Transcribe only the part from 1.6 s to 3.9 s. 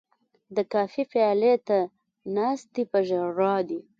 ته ناست دی په ژړا دی